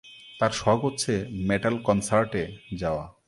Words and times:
তার 0.39 0.51
শখ 0.51 0.79
হচ্ছে 0.85 1.13
মেটাল 1.31 1.75
কনসার্টে 1.83 2.43
যাওয়া। 2.73 3.05